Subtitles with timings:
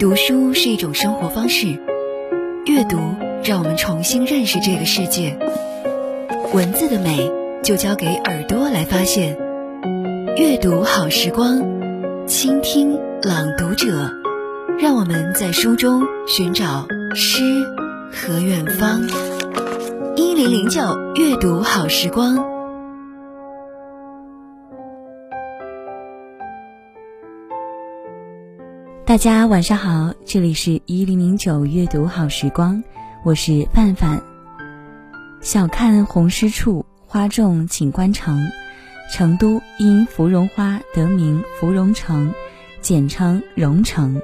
[0.00, 1.78] 读书是一种生活方式，
[2.64, 2.96] 阅读
[3.44, 5.38] 让我们重新认识这个世界。
[6.54, 7.30] 文字的美
[7.62, 9.36] 就交给耳朵来发现。
[10.38, 11.60] 阅读好时光，
[12.26, 14.10] 倾听朗读者，
[14.78, 17.42] 让我们在书中寻找诗
[18.10, 19.02] 和远方。
[20.16, 20.80] 一零零九
[21.14, 22.59] 阅读好时光。
[29.10, 32.84] 大家晚上好，这里是一零零九阅读好时光，
[33.24, 34.22] 我是范范。
[35.40, 38.46] 小看红湿处，花重锦官城。
[39.12, 42.32] 成都因芙蓉花得名芙蓉城，
[42.80, 44.22] 简称蓉城。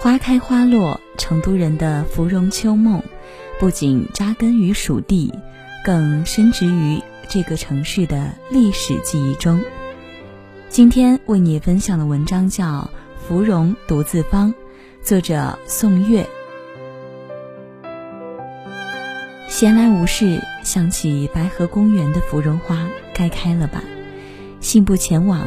[0.00, 3.02] 花开花落，成都人的芙蓉秋梦，
[3.60, 5.30] 不仅扎根于蜀地，
[5.84, 6.98] 更深植于
[7.28, 9.60] 这个城市的历史记忆中。
[10.70, 12.88] 今天为你分享的文章叫。
[13.26, 14.52] 芙蓉独自芳，
[15.02, 16.28] 作者宋月。
[19.48, 23.82] 闲来无事，想起白河公园的芙蓉花该开了吧？
[24.60, 25.40] 信步前往，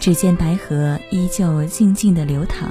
[0.00, 2.68] 只见白河依旧静静的流淌，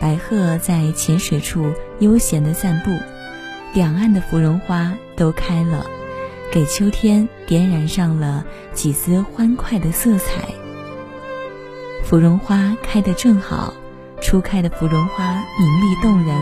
[0.00, 2.98] 白鹤在浅水处悠闲的散步，
[3.74, 5.86] 两岸的芙蓉花都开了，
[6.50, 10.48] 给秋天点染上了几丝欢快的色彩。
[12.02, 13.72] 芙蓉花开得正好。
[14.24, 16.34] 初开的芙蓉花明丽动人，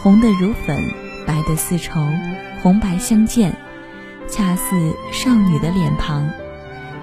[0.00, 0.80] 红得如粉，
[1.26, 2.00] 白得似绸，
[2.62, 3.52] 红白相间，
[4.28, 6.30] 恰似少女的脸庞。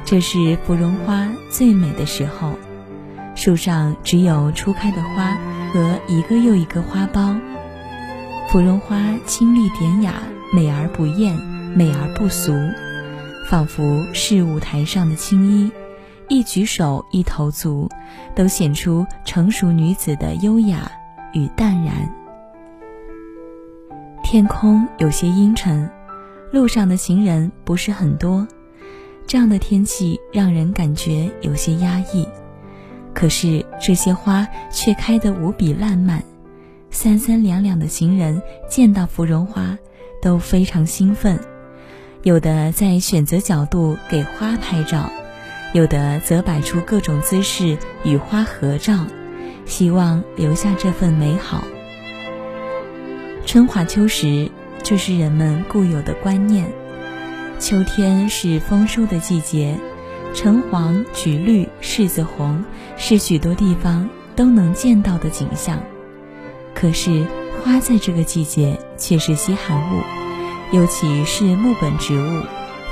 [0.06, 2.58] 这是芙蓉花最美的时候，
[3.36, 5.38] 树上只有初开的花
[5.74, 7.38] 和一个又一个花苞。
[8.48, 10.14] 芙蓉花清丽典雅，
[10.54, 11.36] 美而不艳，
[11.76, 12.54] 美而不俗，
[13.50, 15.70] 仿佛是舞台上的青衣。
[16.28, 17.90] 一举手，一投足，
[18.34, 20.92] 都显出成熟女子的优雅
[21.34, 21.94] 与淡然。
[24.24, 25.90] 天空有些阴沉，
[26.52, 28.48] 路上的行人不是很多，
[29.28, 32.28] 这样的天气让人感觉有些压抑。
[33.14, 36.24] 可是这些花却开得无比烂漫，
[36.90, 39.78] 三三两两的行人见到芙蓉花
[40.22, 41.40] 都非常兴奋，
[42.24, 45.10] 有的在选择角度给花拍照。
[45.74, 49.06] 有的则摆出各种姿势与花合照，
[49.66, 51.64] 希望留下这份美好。
[53.46, 54.50] 春华秋实，
[54.84, 56.72] 这是人们固有的观念。
[57.60, 59.78] 秋天是丰收的季节，
[60.34, 62.64] 橙黄、橘绿、柿子红，
[62.98, 65.82] 是许多地方都能见到的景象。
[66.74, 67.26] 可是
[67.64, 70.02] 花在这个季节却是稀罕物，
[70.76, 72.44] 尤其是木本植物，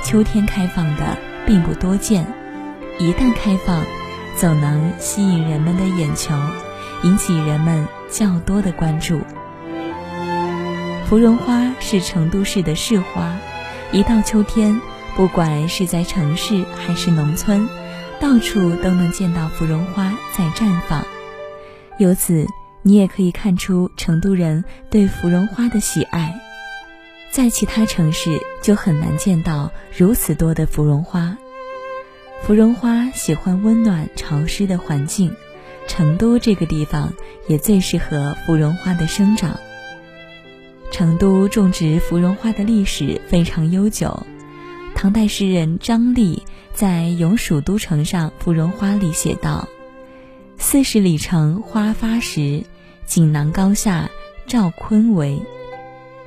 [0.02, 2.26] 秋天开放的并不多见。
[2.98, 3.84] 一旦开放，
[4.36, 6.32] 总能吸引人们的眼球，
[7.02, 9.20] 引起人们较多的关注。
[11.06, 13.36] 芙蓉花是成都市的市花，
[13.90, 14.80] 一到秋天，
[15.16, 17.68] 不管是在城市还是农村，
[18.20, 21.04] 到处都能见到芙蓉花在绽放。
[21.98, 22.46] 由此，
[22.82, 26.40] 你也可以看出成都人对芙蓉花的喜爱。
[27.32, 31.36] 在其他城市就很难见到如此多的芙蓉花。
[32.46, 35.34] 芙蓉花喜欢温暖潮湿的环境，
[35.88, 37.10] 成都这个地方
[37.48, 39.58] 也最适合芙蓉花的生长。
[40.90, 44.26] 成都种植芙蓉花的历史非常悠久，
[44.94, 46.42] 唐代诗人张力
[46.74, 49.66] 在《咏蜀都城上芙蓉花》里写道
[50.58, 52.62] ：“四十里城花发时，
[53.06, 54.10] 锦囊高下
[54.46, 55.40] 赵坤为。”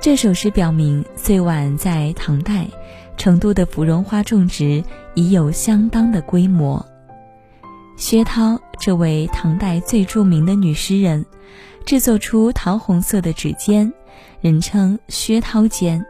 [0.01, 2.65] 这首诗表明，最晚在唐代。
[3.27, 4.81] 成都的芙蓉花种植
[5.13, 6.85] 已有相当的规模。
[7.97, 11.25] 薛涛这位唐代最著名的女诗人，
[11.85, 13.91] 制作出桃红色的指尖，
[14.39, 16.05] 人称薛涛笺，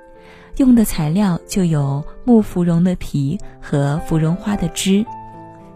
[0.57, 5.03] 用的材料就有木芙蓉的皮和芙蓉花的枝。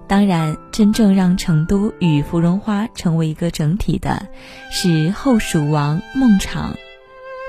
[0.08, 4.28] 当然，真正让成都与芙蓉花成为一个整体的，
[4.70, 6.76] 是后蜀王孟昶。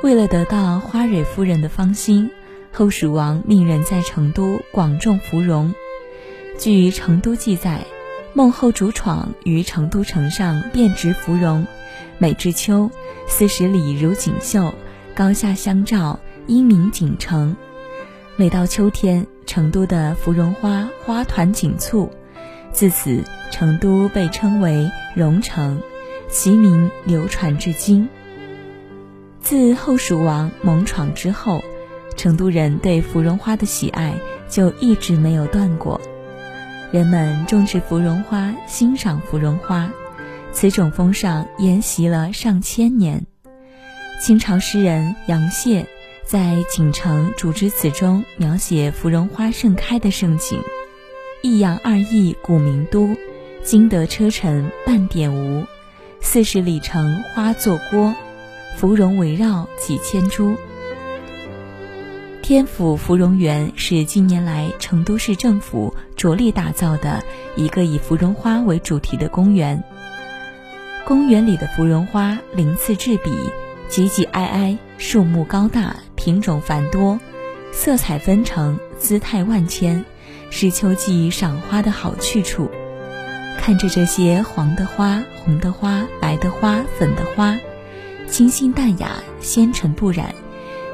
[0.03, 2.31] 为了得到花蕊夫人的芳心。
[2.75, 5.75] 后蜀王命人在成都广种芙蓉。
[6.59, 7.85] 据《成都记》载，
[8.33, 11.67] 孟后主闯于成都城上遍植芙蓉，
[12.17, 12.91] 每至秋，
[13.29, 14.73] 四十里如锦绣，
[15.15, 17.55] 高下相照，阴明锦城。
[18.37, 22.11] 每到秋天，成都的芙蓉花花团锦簇，
[22.73, 25.83] 自此成都被称为蓉城，
[26.31, 28.09] 其名流传至今。
[29.41, 31.63] 自后蜀王猛闯之后。
[32.23, 34.15] 成都人对芙蓉花的喜爱
[34.49, 36.01] 就一直没有断过，
[36.93, 39.91] 人们种植芙蓉花，欣赏芙蓉花，
[40.53, 43.27] 此种风尚沿袭了上千年。
[44.21, 45.85] 清朝诗人杨谢
[46.25, 50.61] 在《锦城主之词》中描写芙蓉花盛开的盛景
[51.43, 53.17] ：“一阳二邑古名都，
[53.65, 55.67] 今得车尘半点无。
[56.21, 58.15] 四十里城花作郭，
[58.77, 60.55] 芙蓉围绕几千株。”
[62.43, 67.23] 天府芙蓉园是近年来成都市政府着力打造的
[67.55, 69.85] 一个以芙蓉花为主题的公园。
[71.05, 73.31] 公园里的芙蓉花鳞次栉比，
[73.89, 77.21] 挤挤挨挨，树木高大，品种繁多，
[77.73, 80.05] 色彩纷呈，姿态万千，
[80.51, 82.69] 是秋季赏花的好去处。
[83.57, 87.57] 看着这些黄的花、红的花、白的花、粉的花，
[88.27, 90.35] 清新淡雅，纤尘不染。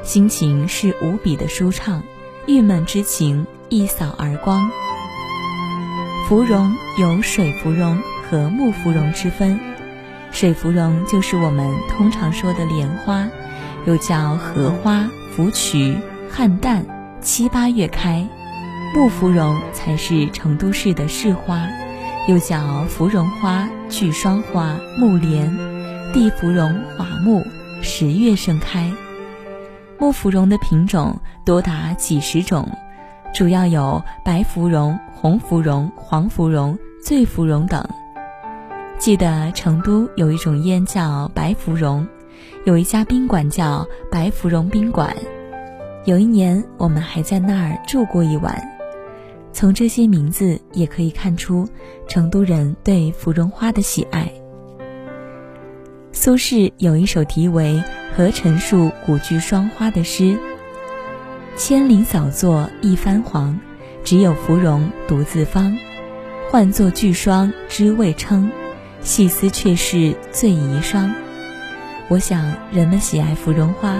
[0.09, 2.01] 心情是无比的舒畅，
[2.47, 4.71] 郁闷之情一扫而光。
[6.27, 9.59] 芙蓉有水芙蓉和木芙蓉之分，
[10.31, 13.27] 水芙蓉就是我们通常说的莲花，
[13.85, 15.95] 又叫荷花、芙蕖、
[16.33, 16.83] 菡萏，
[17.21, 18.27] 七八月开；
[18.95, 21.67] 木芙蓉才是成都市的市花，
[22.27, 25.55] 又叫芙蓉花、聚霜花、木莲、
[26.11, 27.45] 地芙蓉、华木，
[27.83, 28.91] 十月盛开。
[29.99, 32.65] 木芙蓉的品种多达几十种，
[33.33, 37.85] 主要有白芙蓉、红芙蓉、黄芙蓉、醉芙蓉等。
[38.97, 42.07] 记得成都有一种烟叫白芙蓉，
[42.65, 45.13] 有一家宾馆叫白芙蓉宾馆。
[46.05, 48.57] 有一年我们还在那儿住过一晚。
[49.51, 51.67] 从这些名字也可以看出
[52.07, 54.31] 成都人对芙蓉花的喜爱。
[56.13, 57.83] 苏轼有一首题为。
[58.15, 60.37] 和陈述古居霜花的诗：
[61.55, 63.59] 千林扫作一番黄，
[64.03, 65.77] 只有芙蓉独自芳。
[66.49, 68.51] 唤作聚霜知未称，
[69.01, 71.13] 细思却是最遗霜。
[72.07, 73.97] 我想，人们喜爱芙蓉花，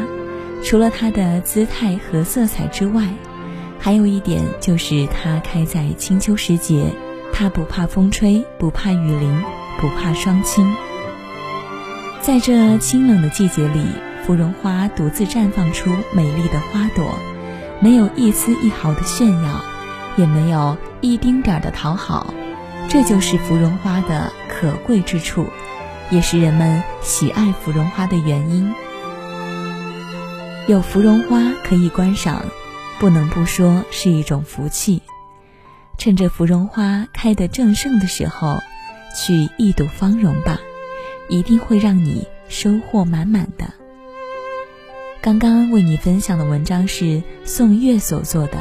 [0.64, 3.08] 除了它的姿态和色彩之外，
[3.78, 6.92] 还有一点就是它开在清秋时节，
[7.32, 9.44] 它不怕风吹，不怕雨淋，
[9.80, 10.66] 不怕霜侵。
[12.22, 13.86] 在这清冷的季节里，
[14.24, 17.18] 芙蓉花独自绽放出美丽的花朵，
[17.80, 19.64] 没有一丝一毫的炫耀，
[20.18, 22.34] 也没有一丁点儿的讨好，
[22.90, 25.48] 这就是芙蓉花的可贵之处，
[26.12, 28.74] 也是人们喜爱芙蓉花的原因。
[30.68, 32.46] 有芙蓉花可以观赏，
[33.00, 35.02] 不能不说是一种福气。
[35.98, 38.60] 趁着芙蓉花开得正盛的时候，
[39.16, 40.60] 去一睹芳容吧。
[41.30, 43.72] 一定会让你收获满满的。
[45.22, 48.58] 刚刚为你分享的文章是宋月所作的《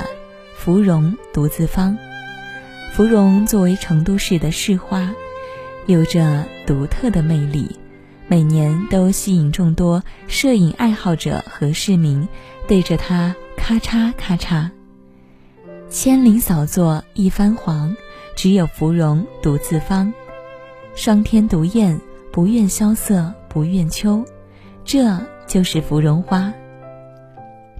[0.57, 1.93] 芙蓉独自芳》。
[2.95, 5.15] 芙蓉作为成都市的市花，
[5.87, 7.77] 有着独特的魅力，
[8.27, 12.29] 每年都吸引众多摄影爱好者和市民
[12.67, 14.69] 对着它咔嚓咔嚓。
[15.89, 17.97] 千林扫作一番黄，
[18.37, 20.13] 只有芙蓉独自芳。
[20.95, 22.01] 霜天独艳。
[22.39, 24.25] 不愿萧瑟，不愿秋，
[24.85, 25.19] 这
[25.49, 26.55] 就是芙蓉花。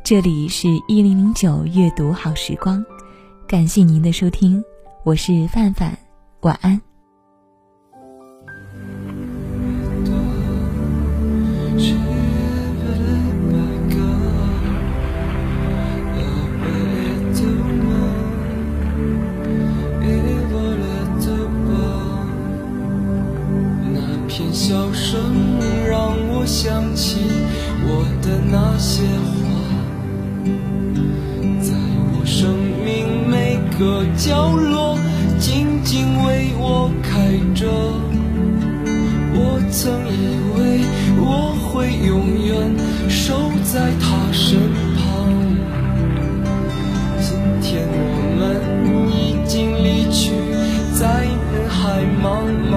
[0.03, 2.85] 这里是一零零九阅读好时光，
[3.47, 4.61] 感谢您的收听，
[5.05, 5.97] 我是范范，
[6.41, 6.81] 晚安。
[27.91, 29.03] 我的那些
[29.33, 29.41] 话，
[31.63, 31.73] 在
[32.13, 32.55] 我生
[32.85, 32.87] 命
[33.27, 34.99] 每个角落
[35.39, 37.67] 静静为我开着。
[39.41, 40.59] 我曾以为
[41.21, 42.13] 我会永
[42.45, 42.49] 远
[43.09, 44.59] 守在他身
[44.97, 45.01] 旁，
[47.21, 47.27] 今
[47.63, 47.97] 天我
[48.39, 48.41] 们
[49.11, 49.17] 已
[49.47, 50.33] 经离去，
[50.95, 52.27] 在人海茫
[52.71, 52.77] 茫，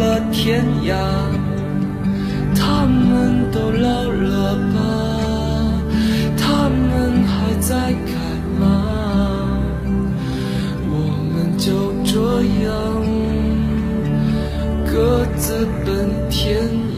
[0.00, 0.96] 了天涯，
[2.56, 4.78] 他们都老了吧？
[6.38, 8.12] 他们还在开
[8.58, 8.62] 吗？
[10.88, 10.94] 我
[11.30, 12.14] 们就这
[12.64, 12.66] 样
[14.90, 15.88] 各自奔
[16.30, 16.89] 天涯。